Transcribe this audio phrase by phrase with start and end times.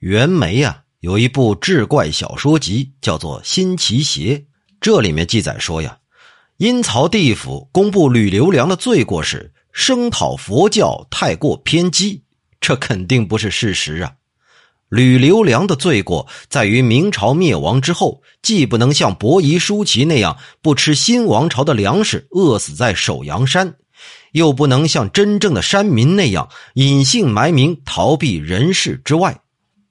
[0.00, 4.36] 袁枚啊，有一部志怪小说集，叫做《新奇邪》。
[4.78, 5.96] 这里面记载说呀，
[6.58, 12.22] 阴曹地府公布吕留良的罪过是声讨佛教太过偏激，
[12.60, 14.12] 这肯定不是事实啊。
[14.90, 23.76] 吕留良的罪过在于明朝灭亡之后，既不能像伯夷叔齐那样不吃新王朝的粮食饿死在首阳山。
[24.32, 29.40] 又不能像真正的山民那样隐姓埋名逃避人世之外，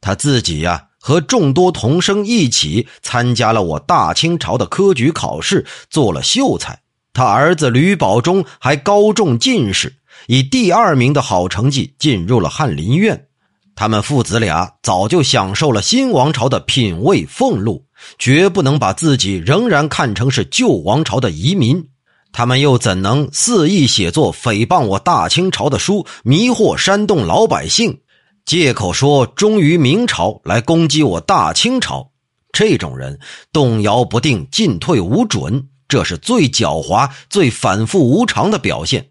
[0.05, 6.79] 他自己呀和众多同生一起参加了我大清朝的科举考试，做了秀才。
[7.11, 9.95] 他儿子吕保中还高中进士，
[10.27, 13.25] 以第二名的好成绩进入了翰林院。
[13.73, 17.83] 他们父子俩早就享受了新王朝的品位俸禄，
[18.19, 21.83] 绝不能把自己仍然看成是旧王朝的遗民。
[22.31, 28.01] 他们又怎能肆意写作诽谤我大清朝的书，迷惑煽动老百姓，
[28.45, 32.11] 借口说忠于明朝来攻击我大清朝？
[32.51, 33.19] 这种人
[33.51, 39.09] 动摇不定，进退无准，这是最狡猾、最反复无常的表现。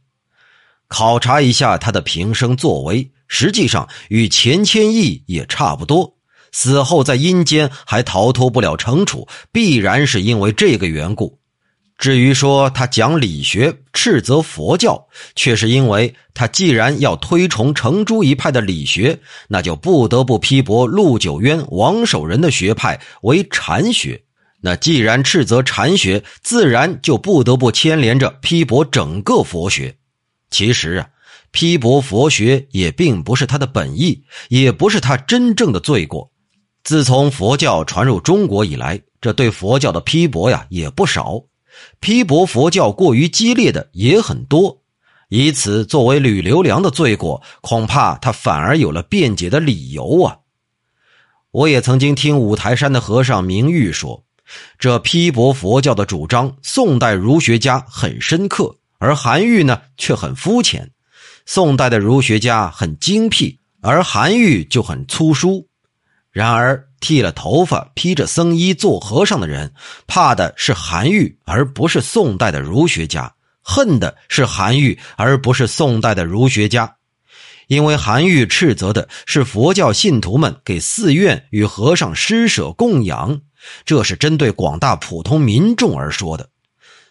[0.86, 6.14] 考察一下他的平生作为，实际上与钱谦益也差不多。
[6.52, 11.40] 死后在阴间还逃脱不了惩处，必然是因为这个缘故。
[11.96, 15.06] 至于说他讲理学斥责佛教，
[15.36, 24.20] 却是因为他既然要推崇程朱一派的理学，那就不得不批驳陆九渊、王守仁的学派为禅学。
[24.60, 29.94] 那既然斥责禅学，自然就不得不牵连着批驳整个佛学。
[30.50, 31.08] 其实啊，
[31.52, 36.30] 批驳佛学也并不是他的本意，也不是他真正的罪过。
[36.82, 41.40] 自从佛教传入中国以来，这对佛教的批驳呀也不少。
[42.00, 44.82] 批驳佛教过于激烈的也很多，
[45.28, 50.38] 以此作为吕留良的罪过，恐怕他反而有了辩解的理由啊！
[51.50, 54.24] 我也曾经听五台山的和尚明玉说，
[54.78, 60.90] 这批驳佛教的主张，宋代儒学家很深刻，而韩愈呢却很肤浅。
[61.46, 65.66] 宋代的儒学家很精辟，而韩愈就很粗疏。
[66.30, 66.88] 然而。
[67.04, 69.74] 剃了头发、披着僧衣做和尚的人，
[70.06, 76.96] 怕的是韩愈，而不是宋代的儒学家；恨的是韩愈，而不是宋代的儒学家。
[77.66, 83.38] 因为韩愈斥责的是佛教信徒们给寺院与和尚施舍供养，
[83.84, 86.48] 这是针对广大普通民众而说的。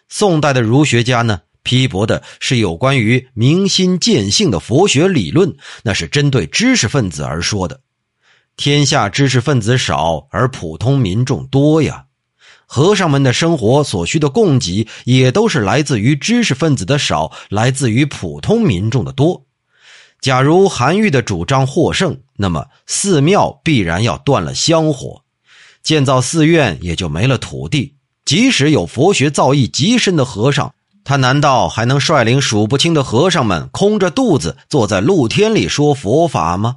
[0.08, 7.80] 宋代的儒学家呢，批驳的是有关于明心见性的佛学理论，那是针对知识分子而说的。
[8.56, 12.04] 天下知识分子少，而普通民众多呀。
[12.66, 19.44] 和尚们的生活所需的供给，也都是来自于知识分子的少，来自于普通民众的多。
[20.20, 25.22] 假如韩愈的主张获胜，那么寺庙必然要断了香火，
[25.82, 27.96] 建造寺院也就没了土地。
[28.24, 30.72] 即使有佛学造诣极深的和尚，
[31.04, 36.76] 他难道还能率领数不清的和尚们空着肚子坐在露天里说佛法吗？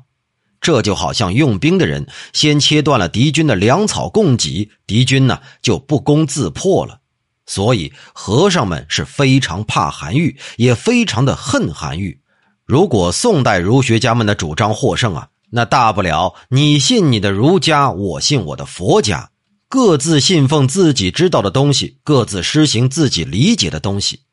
[0.60, 7.00] 这就好像用兵的人先切断了敌军的粮草供给，敌军呢就不攻自破了。
[7.46, 12.20] 所以和尚们是非常怕韩愈，也非常的恨韩愈。
[12.66, 19.30] 如果宋代儒学家们的主张获胜啊，那大不了你信你的儒家，我信我的佛家，
[19.70, 24.24] 各自信奉自己知道的东西，各自施行自己理解的东西，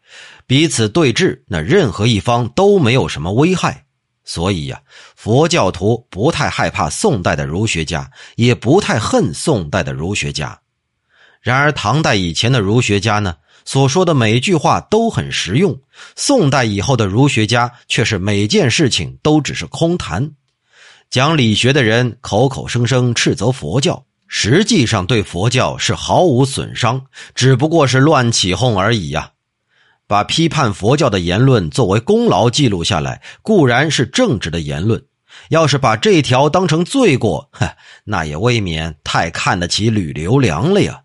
[0.48, 3.84] 彼此对峙，那任何一方都没有什么危害。
[4.24, 4.80] 所以呀，
[5.16, 10.58] 佛教徒不太害怕宋代的儒学家，也不太恨宋代的儒学家。
[11.42, 13.36] 然而，唐代以前的儒学家呢，
[13.66, 15.74] 所说的每句话都很实用；
[16.16, 20.32] 宋代以后的儒学家却是每件事情都只是空谈。
[21.10, 29.30] 讲理学的人口口声声斥责佛教，实际上对佛教是毫无损伤，只不过是乱起哄而已呀。
[30.06, 35.00] 把批判佛教的言论作为功劳记录下来，固然是正直的言论；
[35.48, 37.50] 要是把这条当成罪过，
[38.04, 41.03] 那也未免太看得起吕留良了呀。